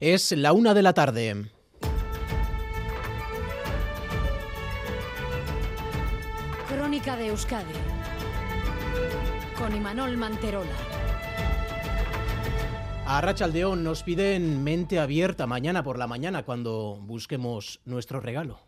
Es 0.00 0.30
la 0.30 0.52
una 0.52 0.74
de 0.74 0.82
la 0.82 0.92
tarde. 0.92 1.50
Crónica 6.68 7.16
de 7.16 7.26
Euskadi 7.26 7.74
con 9.58 9.74
Imanol 9.74 10.16
Manterola. 10.16 10.70
A 13.06 13.20
Rachaldeón 13.22 13.82
nos 13.82 14.04
piden 14.04 14.62
mente 14.62 15.00
abierta 15.00 15.48
mañana 15.48 15.82
por 15.82 15.98
la 15.98 16.06
mañana 16.06 16.44
cuando 16.44 17.00
busquemos 17.02 17.80
nuestro 17.84 18.20
regalo 18.20 18.67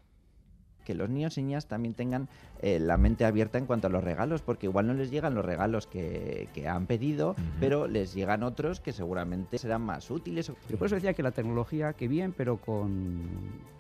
que 0.91 0.97
los 0.97 1.09
niños 1.09 1.39
y 1.39 1.43
niñas 1.43 1.67
también 1.67 1.95
tengan 1.95 2.29
eh, 2.63 2.81
la 2.81 2.97
mente 2.97 3.25
abierta 3.25 3.59
en 3.59 3.67
cuanto 3.67 3.87
a 3.87 3.91
los 3.91 4.03
regalos, 4.03 4.43
porque 4.43 4.67
igual 4.67 4.89
no 4.89 4.95
les 4.95 5.13
llegan 5.13 5.37
los 5.37 5.45
regalos 5.45 5.87
que, 5.87 6.49
han 6.69 6.87
pedido, 6.87 7.37
pero 7.61 7.87
les 7.87 8.13
llegan 8.13 8.43
otros 8.43 8.81
que 8.81 8.93
seguramente 8.93 9.57
serán 9.59 9.83
más 9.83 10.11
útiles. 10.11 10.49
Yo 10.69 10.77
por 10.77 10.87
eso 10.87 10.97
decía 10.97 11.15
que 11.15 11.23
la 11.23 11.31
tecnología, 11.31 11.93
que 11.93 12.09
bien, 12.09 12.35
pero 12.37 12.57
con, 12.57 13.29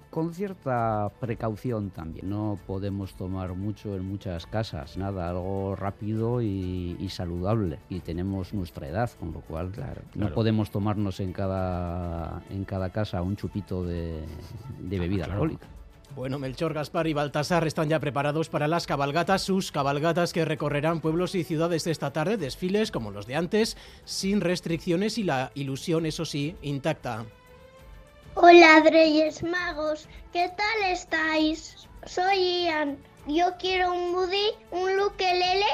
con 0.08 0.32
cierta 0.32 1.10
precaución 1.18 1.90
también. 1.90 2.30
No 2.30 2.56
podemos 2.64 3.14
tomar 3.14 3.54
mucho 3.54 3.96
en 3.96 4.04
muchas 4.04 4.46
casas, 4.46 4.96
nada, 4.96 5.28
algo 5.30 5.74
rápido 5.74 6.40
y, 6.40 7.08
saludable. 7.10 7.80
Y 7.88 7.98
tenemos 7.98 8.54
nuestra 8.54 8.86
edad, 8.86 9.10
con 9.18 9.32
lo 9.32 9.40
cual 9.40 9.72
claro, 9.72 10.02
no 10.14 10.32
podemos 10.32 10.70
tomarnos 10.70 11.18
en 11.18 11.32
cada, 11.32 12.40
en 12.50 12.64
cada 12.64 12.90
casa 12.90 13.20
un 13.20 13.34
chupito 13.34 13.82
de, 13.82 14.24
bebida 14.78 15.24
alcohólica. 15.24 15.66
Bueno, 16.16 16.40
Melchor, 16.40 16.74
Gaspar 16.74 17.06
y 17.06 17.12
Baltasar 17.12 17.66
están 17.66 17.88
ya 17.88 18.00
preparados 18.00 18.48
para 18.48 18.66
las 18.66 18.86
cabalgatas, 18.86 19.42
sus 19.42 19.70
cabalgatas 19.70 20.32
que 20.32 20.44
recorrerán 20.44 21.00
pueblos 21.00 21.36
y 21.36 21.44
ciudades 21.44 21.86
esta 21.86 22.12
tarde, 22.12 22.36
desfiles 22.36 22.90
como 22.90 23.12
los 23.12 23.26
de 23.26 23.36
antes, 23.36 23.76
sin 24.04 24.40
restricciones 24.40 25.18
y 25.18 25.22
la 25.22 25.52
ilusión, 25.54 26.06
eso 26.06 26.24
sí, 26.24 26.56
intacta. 26.62 27.26
Hola, 28.34 28.82
Reyes 28.90 29.42
Magos, 29.44 30.08
¿qué 30.32 30.50
tal 30.56 30.90
estáis? 30.90 31.88
Soy 32.06 32.64
Ian. 32.64 32.98
Yo 33.28 33.56
quiero 33.58 33.92
un 33.92 34.12
budí, 34.12 34.50
un 34.72 34.96
lukelele, 34.96 35.66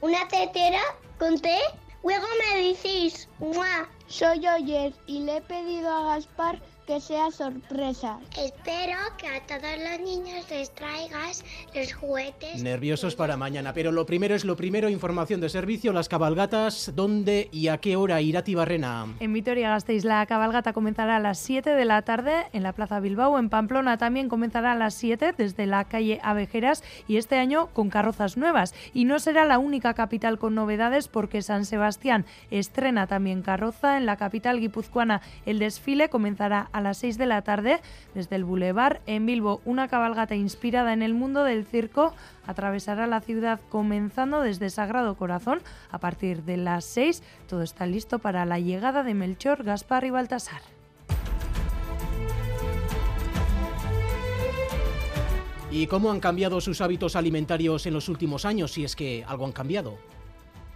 una 0.00 0.28
tetera 0.28 0.82
con 1.18 1.38
té. 1.40 1.58
Luego 2.04 2.26
me 2.38 2.62
decís, 2.62 3.28
¡Mua! 3.38 3.88
Soy 4.06 4.46
Oyer 4.46 4.92
y 5.06 5.20
le 5.20 5.36
he 5.36 5.40
pedido 5.42 5.88
a 5.88 6.14
Gaspar 6.14 6.60
que 6.90 7.00
sea 7.00 7.30
sorpresa. 7.30 8.18
Espero 8.36 8.98
que 9.16 9.28
a 9.28 9.40
todos 9.46 9.78
los 9.78 10.00
niños 10.00 10.44
les 10.50 10.74
traigas 10.74 11.44
los 11.72 11.92
juguetes. 11.92 12.64
Nerviosos 12.64 13.14
para 13.14 13.36
mañana, 13.36 13.72
pero 13.72 13.92
lo 13.92 14.06
primero 14.06 14.34
es 14.34 14.44
lo 14.44 14.56
primero, 14.56 14.88
información 14.88 15.40
de 15.40 15.50
servicio, 15.50 15.92
las 15.92 16.08
cabalgatas, 16.08 16.90
¿dónde 16.96 17.48
y 17.52 17.68
a 17.68 17.78
qué 17.78 17.94
hora 17.94 18.20
irá 18.22 18.42
Tibarrena? 18.42 19.06
En 19.20 19.32
Vitoria-Gasteiz 19.32 20.02
la 20.02 20.26
cabalgata 20.26 20.72
comenzará 20.72 21.14
a 21.14 21.20
las 21.20 21.38
7 21.38 21.70
de 21.70 21.84
la 21.84 22.02
tarde 22.02 22.48
en 22.52 22.64
la 22.64 22.72
Plaza 22.72 22.98
Bilbao, 22.98 23.38
en 23.38 23.50
Pamplona 23.50 23.96
también 23.96 24.28
comenzará 24.28 24.72
a 24.72 24.74
las 24.76 24.94
7 24.94 25.34
desde 25.38 25.66
la 25.66 25.84
calle 25.84 26.18
Avejeras 26.24 26.82
y 27.06 27.18
este 27.18 27.36
año 27.36 27.68
con 27.68 27.88
carrozas 27.90 28.36
nuevas. 28.36 28.74
Y 28.94 29.04
no 29.04 29.20
será 29.20 29.44
la 29.44 29.60
única 29.60 29.94
capital 29.94 30.40
con 30.40 30.56
novedades 30.56 31.06
porque 31.06 31.42
San 31.42 31.66
Sebastián 31.66 32.26
estrena 32.50 33.06
también 33.06 33.42
carroza 33.42 33.96
en 33.96 34.06
la 34.06 34.16
capital 34.16 34.58
guipuzcoana. 34.58 35.22
El 35.46 35.60
desfile 35.60 36.08
comenzará 36.08 36.68
a 36.72 36.79
a 36.80 36.82
las 36.82 36.98
6 36.98 37.16
de 37.16 37.26
la 37.26 37.42
tarde 37.42 37.80
desde 38.14 38.36
el 38.36 38.44
Boulevard 38.44 39.00
en 39.06 39.26
Bilbo. 39.26 39.60
Una 39.64 39.88
cabalgata 39.88 40.34
inspirada 40.34 40.92
en 40.92 41.02
el 41.02 41.14
mundo 41.14 41.44
del 41.44 41.64
circo 41.64 42.14
atravesará 42.46 43.06
la 43.06 43.20
ciudad 43.20 43.60
comenzando 43.68 44.40
desde 44.40 44.70
Sagrado 44.70 45.14
Corazón. 45.14 45.60
A 45.90 45.98
partir 45.98 46.42
de 46.42 46.56
las 46.56 46.84
6 46.86 47.22
todo 47.48 47.62
está 47.62 47.86
listo 47.86 48.18
para 48.18 48.44
la 48.44 48.58
llegada 48.58 49.02
de 49.02 49.14
Melchor, 49.14 49.62
Gaspar 49.62 50.04
y 50.04 50.10
Baltasar. 50.10 50.62
¿Y 55.70 55.86
cómo 55.86 56.10
han 56.10 56.18
cambiado 56.18 56.60
sus 56.60 56.80
hábitos 56.80 57.14
alimentarios 57.14 57.86
en 57.86 57.94
los 57.94 58.08
últimos 58.08 58.44
años, 58.44 58.72
si 58.72 58.82
es 58.82 58.96
que 58.96 59.24
algo 59.28 59.46
han 59.46 59.52
cambiado? 59.52 59.98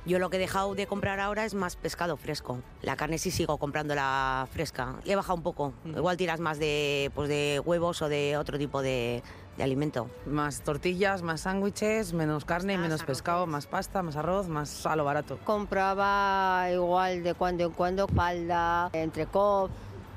Yo 0.07 0.19
lo 0.19 0.29
que 0.29 0.37
he 0.37 0.41
dejado 0.41 0.75
de 0.75 0.87
comprar 0.87 1.19
ahora 1.19 1.47
es 1.47 1.55
más 1.55 1.77
pescado 1.77 2.19
fresco. 2.19 2.59
La 2.83 2.95
carne 2.95 3.17
sí 3.17 3.31
sigo 3.31 3.57
comprando 3.57 3.95
la 3.95 4.47
fresca. 4.53 4.97
Le 5.05 5.15
he 5.15 5.17
bajado 5.17 5.37
un 5.37 5.43
poco. 5.43 5.73
Mm. 5.85 5.97
Igual 5.97 6.17
tiras 6.19 6.41
más 6.41 6.59
de, 6.59 7.11
pues 7.15 7.31
de 7.31 7.63
huevos 7.65 8.03
o 8.03 8.11
de 8.11 8.37
otro 8.37 8.59
tipo 8.59 8.83
de, 8.83 9.23
alimento. 9.59 10.11
Más 10.27 10.61
tortillas, 10.61 11.23
más 11.23 11.43
sándwiches, 11.43 12.13
menos 12.13 12.45
carne, 12.45 12.77
menos 12.77 13.03
pescado, 13.03 13.47
más 13.47 13.67
pasta, 13.67 14.03
más 14.03 14.17
arroz, 14.17 14.47
más 14.49 14.85
a 14.85 14.95
lo 14.95 15.05
barato. 15.05 15.39
Compraba 15.45 16.69
igual 16.71 17.23
de 17.23 17.33
cuando 17.33 17.65
en 17.65 17.71
cuando 17.71 18.07
falda, 18.09 18.91
entrecot, 18.93 19.71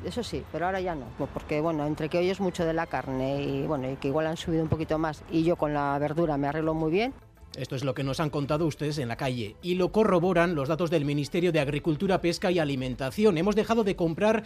eso 0.03 0.23
sí, 0.23 0.43
pero 0.51 0.65
ahora 0.65 0.81
ya 0.81 0.95
no, 0.95 1.05
porque 1.33 1.61
bueno, 1.61 1.85
entre 1.85 2.09
que 2.09 2.17
hoy 2.17 2.29
es 2.29 2.39
mucho 2.39 2.65
de 2.65 2.73
la 2.73 2.87
carne 2.87 3.41
y 3.41 3.67
bueno, 3.67 3.89
y 3.89 3.95
que 3.95 4.07
igual 4.07 4.27
han 4.27 4.37
subido 4.37 4.63
un 4.63 4.69
poquito 4.69 4.97
más 4.97 5.23
y 5.31 5.43
yo 5.43 5.55
con 5.55 5.73
la 5.73 5.97
verdura 5.99 6.37
me 6.37 6.47
arreglo 6.47 6.73
muy 6.73 6.91
bien. 6.91 7.13
Esto 7.57 7.75
es 7.75 7.83
lo 7.83 7.95
que 7.95 8.03
nos 8.03 8.19
han 8.19 8.29
contado 8.29 8.67
ustedes 8.67 8.99
en 8.99 9.07
la 9.07 9.17
calle 9.17 9.55
y 9.63 9.73
lo 9.75 9.91
corroboran 9.91 10.53
los 10.53 10.69
datos 10.69 10.91
del 10.91 11.05
Ministerio 11.05 11.51
de 11.51 11.59
Agricultura, 11.59 12.21
Pesca 12.21 12.51
y 12.51 12.59
Alimentación. 12.59 13.35
Hemos 13.39 13.55
dejado 13.55 13.83
de 13.83 13.95
comprar 13.95 14.43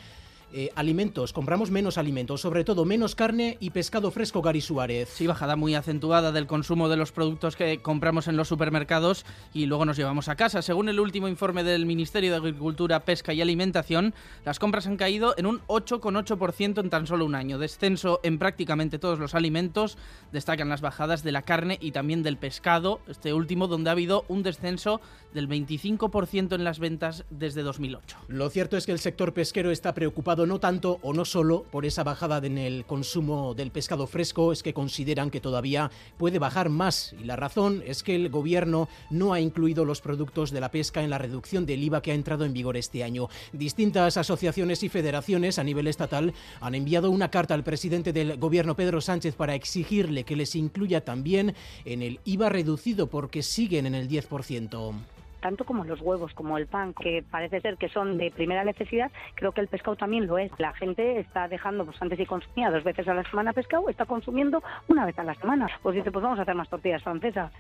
eh, 0.54 0.70
alimentos, 0.76 1.32
compramos 1.32 1.72
menos 1.72 1.98
alimentos, 1.98 2.42
sobre 2.42 2.64
todo 2.64 2.84
menos 2.84 3.16
carne 3.16 3.58
y 3.60 3.70
pescado 3.70 4.12
fresco, 4.12 4.42
Gary 4.42 4.60
Suárez. 4.60 5.10
Sí, 5.10 5.26
bajada 5.26 5.56
muy 5.56 5.76
acentuada 5.76 6.32
del 6.32 6.48
consumo 6.48 6.90
de 6.90 6.98
los 6.98 7.12
productos 7.12 7.56
que 7.56 7.82
compramos 7.82 8.28
en 8.28 8.36
los 8.36 8.50
supermercados 8.50 9.26
y 9.54 9.66
luego 9.66 9.86
nos 9.86 9.98
llevamos 9.98 10.28
a 10.28 10.36
casa. 10.36 10.62
Según 10.62 10.90
el 10.90 11.00
último 11.00 11.28
informe 11.28 11.64
del 11.64 11.86
Ministerio 11.86 12.32
de 12.32 12.38
Agricultura, 12.38 13.00
Pesca 13.02 13.34
y 13.34 13.42
Alimentación, 13.42 14.14
las 14.44 14.60
compras 14.60 14.88
han 14.88 14.98
caído 14.98 15.34
en 15.38 15.46
un 15.46 15.62
8,8% 15.68 16.82
en 16.82 16.90
tan 16.90 17.08
solo 17.08 17.26
un 17.26 17.36
año. 17.36 17.58
Descenso 17.58 18.20
en 18.24 18.38
prácticamente 18.38 19.00
todos 19.00 19.20
los 19.20 19.36
alimentos. 19.36 19.98
Destacan 20.32 20.70
las 20.70 20.82
bajadas 20.82 21.24
de 21.24 21.32
la 21.32 21.44
carne 21.44 21.78
y 21.80 21.92
también 21.92 22.24
del 22.24 22.38
pescado, 22.38 23.00
este 23.08 23.34
último 23.34 23.68
donde 23.68 23.90
ha 23.90 23.94
habido 23.94 24.26
un 24.28 24.44
descenso 24.44 25.02
del 25.34 25.48
25% 25.48 26.56
en 26.56 26.64
las 26.64 26.80
ventas 26.80 27.26
desde 27.30 27.64
2008. 27.64 28.18
Lo 28.28 28.50
cierto 28.50 28.78
es 28.78 28.86
que 28.86 28.92
el 28.92 29.00
sector 29.00 29.34
pesquero 29.34 29.72
está 29.72 29.94
preocupado 29.94 30.41
no 30.46 30.60
tanto 30.60 31.00
o 31.02 31.14
no 31.14 31.26
solo 31.26 31.64
por 31.72 31.86
esa 31.86 32.04
bajada 32.04 32.46
en 32.46 32.58
el 32.58 32.86
consumo 32.86 33.54
del 33.54 33.72
pescado 33.72 34.08
fresco, 34.08 34.52
es 34.52 34.64
que 34.64 34.74
consideran 34.74 35.30
que 35.30 35.42
todavía 35.42 35.92
puede 36.18 36.40
bajar 36.40 36.70
más 36.70 37.14
y 37.20 37.26
la 37.26 37.36
razón 37.36 37.84
es 37.86 38.04
que 38.04 38.16
el 38.16 38.30
gobierno 38.30 38.90
no 39.10 39.34
ha 39.34 39.40
incluido 39.40 39.86
los 39.86 40.02
productos 40.02 40.52
de 40.52 40.62
la 40.62 40.72
pesca 40.72 41.04
en 41.04 41.10
la 41.10 41.18
reducción 41.18 41.66
del 41.66 41.84
IVA 41.84 42.02
que 42.02 42.12
ha 42.12 42.16
entrado 42.16 42.46
en 42.46 42.54
vigor 42.54 42.78
este 42.78 43.04
año. 43.04 43.30
Distintas 43.54 44.18
asociaciones 44.18 44.84
y 44.84 44.90
federaciones 44.90 45.60
a 45.60 45.64
nivel 45.64 45.88
estatal 45.88 46.34
han 46.60 46.76
enviado 46.76 47.12
una 47.12 47.32
carta 47.32 47.54
al 47.54 47.64
presidente 47.64 48.14
del 48.14 48.38
gobierno 48.38 48.76
Pedro 48.76 49.02
Sánchez 49.02 49.36
para 49.36 49.56
exigirle 49.56 50.24
que 50.24 50.36
les 50.36 50.56
incluya 50.56 51.04
también 51.04 51.56
en 51.86 52.02
el 52.02 52.20
IVA 52.26 52.50
reducido 52.50 53.08
porque 53.08 53.44
siguen 53.44 53.86
en 53.86 53.96
el 53.96 54.08
10% 54.08 54.94
tanto 55.42 55.66
como 55.66 55.84
los 55.84 56.02
huevos, 56.02 56.34
como 56.34 56.58
el 56.58 56.68
pan, 56.68 56.94
que 56.94 57.24
parece 57.30 57.62
ser 57.62 57.78
que 57.78 57.90
son 57.90 58.18
de 58.18 58.32
primera 58.32 58.64
necesidad, 58.64 59.12
creo 59.36 59.52
que 59.52 59.62
el 59.62 59.68
pescado 59.68 59.96
también 59.96 60.28
lo 60.28 60.38
es. 60.38 60.52
La 60.58 60.74
gente 60.74 61.20
está 61.20 61.48
dejando, 61.48 61.86
pues 61.86 62.02
antes 62.02 62.18
si 62.18 62.26
consumía 62.26 62.72
dos 62.72 62.84
veces 62.84 63.08
a 63.08 63.14
la 63.14 63.24
semana 63.30 63.54
pescado, 63.54 63.90
está 63.90 64.06
consumiendo 64.06 64.64
una 64.88 65.06
vez 65.06 65.18
a 65.20 65.24
la 65.24 65.36
semana. 65.36 65.70
Pues 65.82 65.96
dice, 65.96 66.12
pues 66.12 66.24
vamos 66.24 66.40
a 66.40 66.44
hacer 66.44 66.56
más 66.56 66.70
tortillas 66.70 67.04
francesas. 67.04 67.52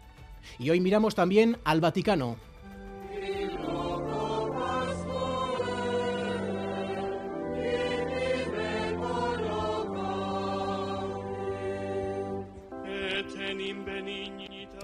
Y 0.58 0.70
hoy 0.70 0.80
miramos 0.80 1.16
también 1.16 1.58
al 1.66 1.82
Vaticano. 1.82 2.38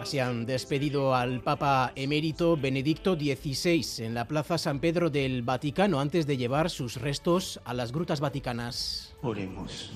Se 0.08 0.22
han 0.22 0.46
despedido 0.46 1.14
al 1.14 1.42
Papa 1.42 1.92
emérito 1.98 2.56
Benedicto 2.56 3.16
XVI 3.16 4.06
en 4.06 4.14
la 4.14 4.26
Plaza 4.26 4.58
San 4.58 4.80
Pedro 4.80 5.10
del 5.10 5.42
Vaticano 5.42 6.00
antes 6.00 6.26
de 6.26 6.38
llevar 6.38 6.70
sus 6.70 6.96
restos 6.96 7.60
a 7.66 7.74
las 7.74 7.92
grutas 7.92 8.22
vaticanas. 8.22 9.14
Oremos. 9.22 9.92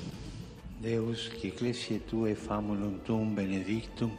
Deus, 0.82 1.32
que 1.42 2.36
famulum 2.36 3.00
tum 3.06 3.34
benedictum, 3.34 4.12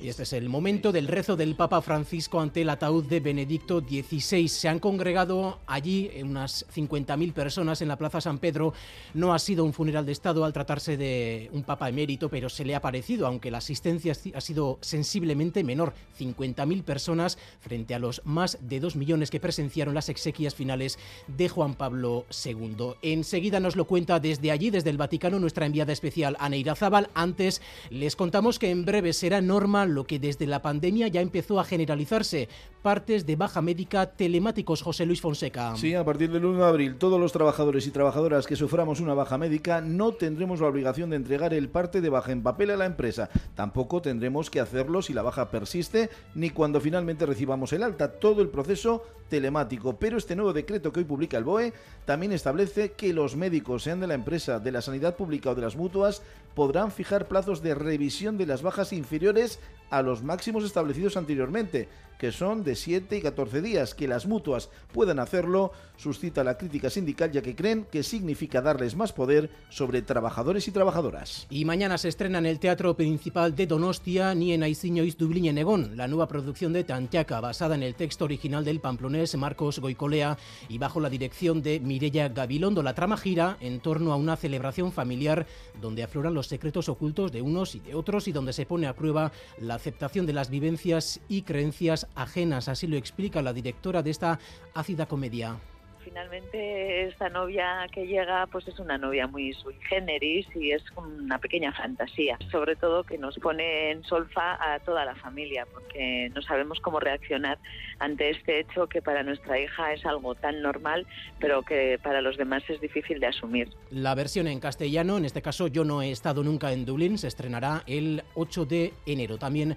y 0.00 0.08
este 0.08 0.22
es 0.22 0.32
el 0.32 0.48
momento 0.48 0.92
del 0.92 1.08
rezo 1.08 1.36
del 1.36 1.54
Papa 1.54 1.82
Francisco 1.82 2.40
ante 2.40 2.62
el 2.62 2.70
ataúd 2.70 3.04
de 3.04 3.20
Benedicto 3.20 3.80
XVI. 3.80 4.48
Se 4.48 4.68
han 4.68 4.78
congregado 4.78 5.60
allí 5.66 6.10
unas 6.22 6.66
50.000 6.74 7.32
personas 7.32 7.82
en 7.82 7.88
la 7.88 7.96
Plaza 7.96 8.20
San 8.20 8.38
Pedro. 8.38 8.72
No 9.14 9.34
ha 9.34 9.38
sido 9.38 9.64
un 9.64 9.72
funeral 9.72 10.06
de 10.06 10.12
Estado 10.12 10.44
al 10.44 10.52
tratarse 10.52 10.96
de 10.96 11.50
un 11.52 11.64
Papa 11.64 11.88
emérito, 11.88 12.28
pero 12.28 12.48
se 12.48 12.64
le 12.64 12.74
ha 12.74 12.80
parecido, 12.80 13.26
aunque 13.26 13.50
la 13.50 13.58
asistencia 13.58 14.14
ha 14.34 14.40
sido 14.40 14.78
sensiblemente 14.80 15.62
menor. 15.64 15.92
50.000 16.18 16.82
personas 16.82 17.38
frente 17.60 17.94
a 17.94 17.98
los 17.98 18.22
más 18.24 18.58
de 18.62 18.80
2 18.80 18.96
millones 18.96 19.30
que 19.30 19.40
presenciaron 19.40 19.94
las 19.94 20.08
exequias 20.08 20.54
finales 20.54 20.98
de 21.28 21.48
Juan 21.48 21.74
Pablo 21.74 22.24
II. 22.44 22.94
Enseguida 23.02 23.60
nos 23.60 23.76
lo 23.76 23.86
cuenta 23.86 24.18
desde 24.18 24.50
allí, 24.50 24.70
desde 24.70 24.90
el 24.90 24.96
Vaticano, 24.96 25.38
nuestra 25.38 25.66
enviada 25.66 25.92
especial, 25.92 26.36
Aneira 26.40 26.74
Zabal 26.74 27.01
Antes 27.14 27.62
les 27.90 28.16
contamos 28.16 28.58
que 28.58 28.70
en 28.70 28.84
breve 28.84 29.12
será 29.12 29.40
norma 29.40 29.86
lo 29.86 30.04
que 30.04 30.18
desde 30.18 30.46
la 30.46 30.62
pandemia 30.62 31.08
ya 31.08 31.20
empezó 31.20 31.60
a 31.60 31.64
generalizarse, 31.64 32.48
partes 32.82 33.26
de 33.26 33.36
baja 33.36 33.62
médica 33.62 34.06
telemáticos, 34.06 34.82
José 34.82 35.06
Luis 35.06 35.20
Fonseca. 35.20 35.76
Sí, 35.76 35.94
a 35.94 36.04
partir 36.04 36.30
del 36.30 36.44
1 36.44 36.58
de 36.58 36.68
abril, 36.68 36.96
todos 36.96 37.20
los 37.20 37.32
trabajadores 37.32 37.86
y 37.86 37.90
trabajadoras 37.90 38.46
que 38.46 38.56
suframos 38.56 39.00
una 39.00 39.14
baja 39.14 39.38
médica 39.38 39.80
no 39.80 40.12
tendremos 40.12 40.60
la 40.60 40.68
obligación 40.68 41.10
de 41.10 41.16
entregar 41.16 41.54
el 41.54 41.68
parte 41.68 42.00
de 42.00 42.08
baja 42.08 42.32
en 42.32 42.42
papel 42.42 42.70
a 42.70 42.76
la 42.76 42.86
empresa. 42.86 43.30
Tampoco 43.54 44.02
tendremos 44.02 44.50
que 44.50 44.60
hacerlo 44.60 45.02
si 45.02 45.12
la 45.12 45.22
baja 45.22 45.50
persiste 45.50 46.10
ni 46.34 46.50
cuando 46.50 46.80
finalmente 46.80 47.26
recibamos 47.26 47.72
el 47.72 47.82
alta. 47.82 48.12
Todo 48.12 48.42
el 48.42 48.48
proceso 48.48 49.04
telemático. 49.32 49.96
Pero 49.96 50.18
este 50.18 50.36
nuevo 50.36 50.52
decreto 50.52 50.92
que 50.92 51.00
hoy 51.00 51.06
publica 51.06 51.38
el 51.38 51.44
BOE 51.44 51.72
también 52.04 52.32
establece 52.32 52.92
que 52.92 53.14
los 53.14 53.34
médicos, 53.34 53.82
sean 53.82 53.98
de 53.98 54.06
la 54.06 54.12
empresa, 54.12 54.58
de 54.58 54.72
la 54.72 54.82
sanidad 54.82 55.16
pública 55.16 55.50
o 55.50 55.54
de 55.54 55.62
las 55.62 55.74
mutuas, 55.74 56.22
podrán 56.54 56.91
fijar 56.92 57.28
plazos 57.28 57.62
de 57.62 57.74
revisión 57.74 58.38
de 58.38 58.46
las 58.46 58.62
bajas 58.62 58.92
inferiores 58.92 59.58
a 59.90 60.00
los 60.02 60.22
máximos 60.22 60.64
establecidos 60.64 61.18
anteriormente, 61.18 61.88
que 62.18 62.32
son 62.32 62.64
de 62.64 62.76
7 62.76 63.18
y 63.18 63.20
14 63.20 63.60
días. 63.60 63.94
Que 63.94 64.08
las 64.08 64.26
mutuas 64.26 64.70
puedan 64.92 65.18
hacerlo 65.18 65.72
suscita 65.96 66.42
la 66.42 66.56
crítica 66.56 66.90
sindical 66.90 67.30
ya 67.30 67.42
que 67.42 67.54
creen 67.54 67.86
que 67.90 68.02
significa 68.02 68.60
darles 68.60 68.96
más 68.96 69.12
poder 69.12 69.50
sobre 69.68 70.02
trabajadores 70.02 70.66
y 70.66 70.72
trabajadoras. 70.72 71.46
Y 71.50 71.64
mañana 71.64 71.98
se 71.98 72.08
estrena 72.08 72.38
en 72.38 72.46
el 72.46 72.58
Teatro 72.58 72.96
Principal 72.96 73.54
de 73.54 73.66
Donostia 73.66 74.34
ni 74.34 74.52
en 74.52 74.62
Aiziñois 74.62 75.16
Dublín 75.16 75.54
Negón, 75.54 75.96
la 75.96 76.08
nueva 76.08 76.26
producción 76.26 76.72
de 76.72 76.84
Tantiaca, 76.84 77.40
basada 77.40 77.74
en 77.74 77.82
el 77.82 77.94
texto 77.94 78.24
original 78.24 78.64
del 78.64 78.80
pamplonés 78.80 79.36
Marcos 79.36 79.78
Goicolea 79.78 80.38
y 80.68 80.78
bajo 80.78 81.00
la 81.00 81.10
dirección 81.10 81.62
de 81.62 81.80
Mirella 81.80 82.28
Gabilondo. 82.28 82.82
La 82.82 82.94
trama 82.94 83.16
gira 83.16 83.58
en 83.60 83.80
torno 83.80 84.12
a 84.12 84.16
una 84.16 84.36
celebración 84.36 84.90
familiar 84.90 85.46
donde 85.80 86.02
afloran 86.02 86.34
los 86.34 86.46
secretos 86.46 86.81
ocultos 86.88 87.32
de 87.32 87.42
unos 87.42 87.74
y 87.74 87.80
de 87.80 87.94
otros 87.94 88.28
y 88.28 88.32
donde 88.32 88.52
se 88.52 88.66
pone 88.66 88.86
a 88.86 88.94
prueba 88.94 89.32
la 89.58 89.74
aceptación 89.74 90.26
de 90.26 90.32
las 90.32 90.50
vivencias 90.50 91.20
y 91.28 91.42
creencias 91.42 92.06
ajenas, 92.14 92.68
así 92.68 92.86
lo 92.86 92.96
explica 92.96 93.42
la 93.42 93.52
directora 93.52 94.02
de 94.02 94.10
esta 94.10 94.38
ácida 94.74 95.06
comedia 95.06 95.58
finalmente 96.04 97.08
esta 97.08 97.28
novia 97.28 97.86
que 97.92 98.06
llega 98.06 98.46
pues 98.46 98.66
es 98.68 98.78
una 98.78 98.98
novia 98.98 99.26
muy 99.26 99.52
sui 99.54 99.74
generis 99.88 100.46
y 100.54 100.72
es 100.72 100.82
una 100.96 101.38
pequeña 101.38 101.72
fantasía, 101.72 102.38
sobre 102.50 102.76
todo 102.76 103.04
que 103.04 103.18
nos 103.18 103.38
pone 103.38 103.90
en 103.90 104.04
solfa 104.04 104.56
a 104.60 104.80
toda 104.80 105.04
la 105.04 105.14
familia 105.14 105.66
porque 105.72 106.30
no 106.34 106.42
sabemos 106.42 106.80
cómo 106.80 107.00
reaccionar 107.00 107.58
ante 107.98 108.30
este 108.30 108.60
hecho 108.60 108.86
que 108.86 109.02
para 109.02 109.22
nuestra 109.22 109.58
hija 109.58 109.92
es 109.92 110.04
algo 110.04 110.34
tan 110.34 110.62
normal 110.62 111.06
pero 111.38 111.62
que 111.62 111.98
para 112.02 112.20
los 112.20 112.36
demás 112.36 112.62
es 112.68 112.80
difícil 112.80 113.20
de 113.20 113.26
asumir. 113.26 113.68
La 113.90 114.14
versión 114.14 114.46
en 114.46 114.60
castellano, 114.60 115.18
en 115.18 115.24
este 115.24 115.42
caso 115.42 115.66
yo 115.66 115.84
no 115.84 116.02
he 116.02 116.10
estado 116.10 116.42
nunca 116.42 116.72
en 116.72 116.84
Dublín, 116.84 117.18
se 117.18 117.28
estrenará 117.28 117.82
el 117.86 118.22
8 118.34 118.64
de 118.66 118.92
enero. 119.06 119.38
También 119.38 119.76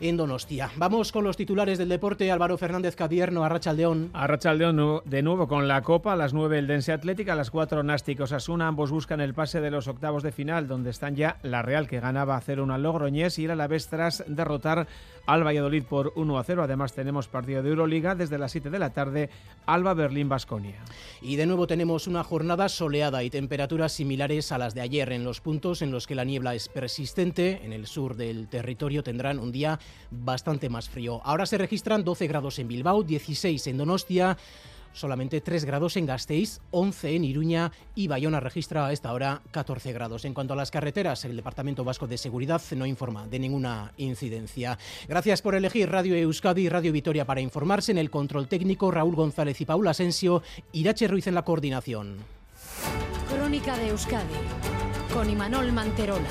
en 0.00 0.16
Donostia. 0.16 0.70
Vamos 0.76 1.12
con 1.12 1.24
los 1.24 1.36
titulares 1.36 1.78
del 1.78 1.88
deporte. 1.88 2.30
Álvaro 2.30 2.58
Fernández 2.58 2.96
Cadierno, 2.96 3.44
Arrachaldeón. 3.44 4.10
Arrachaldeón 4.12 5.02
de 5.04 5.22
nuevo 5.22 5.48
con 5.48 5.68
la 5.68 5.82
Copa, 5.82 6.12
a 6.12 6.16
las 6.16 6.34
9 6.34 6.58
el 6.58 6.66
Dense 6.66 6.92
Atlética, 6.92 7.32
a 7.32 7.36
las 7.36 7.50
4 7.50 7.82
Násticos 7.82 8.32
Asuna. 8.32 8.68
Ambos 8.68 8.90
buscan 8.90 9.20
el 9.20 9.34
pase 9.34 9.60
de 9.60 9.70
los 9.70 9.88
octavos 9.88 10.22
de 10.22 10.32
final, 10.32 10.68
donde 10.68 10.90
están 10.90 11.16
ya 11.16 11.38
la 11.42 11.62
Real, 11.62 11.88
que 11.88 12.00
ganaba 12.00 12.36
a 12.36 12.42
0-1 12.42 12.74
al 12.74 12.82
Logroñés, 12.82 13.38
y 13.38 13.46
la 13.46 13.66
vez 13.66 13.88
tras 13.88 14.24
derrotar 14.26 14.86
al 15.26 15.46
Valladolid 15.46 15.84
por 15.84 16.12
1 16.16 16.42
0. 16.42 16.62
Además, 16.62 16.92
tenemos 16.92 17.28
partido 17.28 17.62
de 17.62 17.70
Euroliga 17.70 18.14
desde 18.14 18.38
las 18.38 18.52
7 18.52 18.70
de 18.70 18.78
la 18.78 18.90
tarde, 18.90 19.30
Alba 19.66 19.94
Berlín 19.94 20.28
Basconia. 20.28 20.76
Y 21.22 21.36
de 21.36 21.46
nuevo 21.46 21.66
tenemos 21.66 22.06
una 22.06 22.24
jornada 22.24 22.68
soleada 22.68 23.22
y 23.22 23.30
temperaturas 23.30 23.92
similares 23.92 24.52
a 24.52 24.58
las 24.58 24.74
de 24.74 24.80
ayer 24.80 25.12
en 25.12 25.24
los 25.24 25.40
puntos 25.40 25.82
en 25.82 25.90
los 25.90 26.06
que 26.06 26.14
la 26.14 26.24
niebla 26.24 26.54
es 26.54 26.68
persistente. 26.68 27.60
En 27.64 27.72
el 27.72 27.86
sur 27.86 28.16
del 28.16 28.48
territorio 28.48 29.02
tendrán 29.02 29.38
un 29.38 29.52
día 29.52 29.78
bastante 30.10 30.68
más 30.68 30.88
frío. 30.88 31.20
Ahora 31.24 31.46
se 31.46 31.58
registran 31.58 32.04
12 32.04 32.26
grados 32.26 32.58
en 32.58 32.68
Bilbao, 32.68 33.02
16 33.02 33.66
en 33.66 33.78
Donostia 33.78 34.36
solamente 34.94 35.40
3 35.40 35.64
grados 35.64 35.96
en 35.96 36.06
Gasteiz, 36.06 36.60
11 36.70 37.16
en 37.16 37.24
Iruña 37.24 37.72
y 37.94 38.08
Bayona 38.08 38.40
registra 38.40 38.86
a 38.86 38.92
esta 38.92 39.12
hora 39.12 39.42
14 39.50 39.92
grados. 39.92 40.24
En 40.24 40.32
cuanto 40.32 40.54
a 40.54 40.56
las 40.56 40.70
carreteras, 40.70 41.24
el 41.24 41.36
Departamento 41.36 41.84
Vasco 41.84 42.06
de 42.06 42.16
Seguridad 42.16 42.62
no 42.76 42.86
informa 42.86 43.26
de 43.26 43.38
ninguna 43.38 43.92
incidencia. 43.98 44.78
Gracias 45.08 45.42
por 45.42 45.54
elegir 45.54 45.90
Radio 45.90 46.16
Euskadi 46.16 46.62
y 46.62 46.68
Radio 46.68 46.92
Vitoria 46.92 47.26
para 47.26 47.40
informarse. 47.40 47.92
En 47.92 47.98
el 47.98 48.10
control 48.10 48.48
técnico, 48.48 48.90
Raúl 48.90 49.16
González 49.16 49.60
y 49.60 49.66
Paula 49.66 49.90
Asensio, 49.90 50.42
Irache 50.72 51.08
Ruiz 51.08 51.26
en 51.26 51.34
la 51.34 51.42
coordinación. 51.42 52.18
Crónica 53.28 53.76
de 53.76 53.88
Euskadi 53.88 54.34
con 55.12 55.28
Imanol 55.28 55.72
Manterola. 55.72 56.28